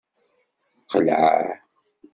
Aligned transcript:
Qelleɛ. 0.91 1.39